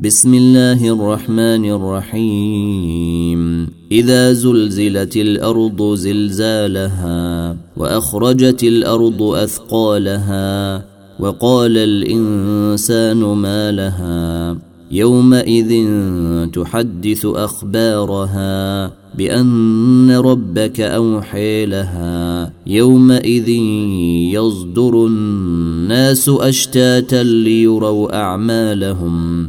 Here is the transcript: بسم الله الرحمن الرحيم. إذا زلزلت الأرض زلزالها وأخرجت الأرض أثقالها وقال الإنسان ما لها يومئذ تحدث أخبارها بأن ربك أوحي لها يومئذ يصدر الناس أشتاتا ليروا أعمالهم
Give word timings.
بسم 0.00 0.34
الله 0.34 0.88
الرحمن 0.94 1.70
الرحيم. 1.70 3.68
إذا 3.92 4.32
زلزلت 4.32 5.16
الأرض 5.16 5.94
زلزالها 5.94 7.56
وأخرجت 7.76 8.64
الأرض 8.64 9.22
أثقالها 9.22 10.84
وقال 11.20 11.78
الإنسان 11.78 13.16
ما 13.16 13.72
لها 13.72 14.56
يومئذ 14.90 15.88
تحدث 16.52 17.26
أخبارها 17.26 18.86
بأن 19.18 20.10
ربك 20.10 20.80
أوحي 20.80 21.66
لها 21.66 22.52
يومئذ 22.66 23.48
يصدر 24.38 25.06
الناس 25.06 26.28
أشتاتا 26.28 27.22
ليروا 27.22 28.16
أعمالهم 28.16 29.48